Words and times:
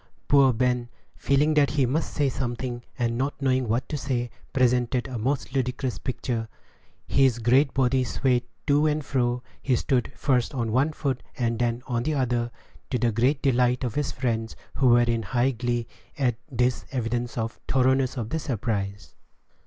Poor 0.27 0.51
Ben, 0.51 0.89
feeling 1.15 1.53
that 1.53 1.69
he 1.69 1.85
must 1.85 2.11
say 2.11 2.27
something, 2.27 2.81
and 2.97 3.19
not 3.19 3.39
knowing 3.39 3.67
what 3.67 3.87
to 3.87 3.95
say, 3.95 4.31
presented 4.51 5.07
a 5.07 5.19
most 5.19 5.53
ludicrous 5.53 5.99
picture. 5.99 6.49
His 7.07 7.37
great 7.37 7.71
body 7.75 8.03
swayed 8.03 8.41
to 8.65 8.87
and 8.87 9.05
fro; 9.05 9.43
he 9.61 9.75
stood 9.75 10.11
first 10.15 10.55
on 10.55 10.71
one 10.71 10.91
foot 10.91 11.21
and 11.37 11.59
then 11.59 11.83
on 11.85 12.01
the 12.01 12.15
other, 12.15 12.49
to 12.89 12.97
the 12.97 13.11
great 13.11 13.43
delight 13.43 13.83
of 13.83 13.93
his 13.93 14.11
friends, 14.11 14.55
who 14.73 14.87
were 14.87 15.01
in 15.01 15.21
high 15.21 15.51
glee 15.51 15.85
at 16.17 16.33
this 16.51 16.83
evidence 16.91 17.37
of 17.37 17.53
the 17.67 17.73
thoroughness 17.73 18.17
of 18.17 18.29
the 18.31 18.39
surprise. 18.39 19.13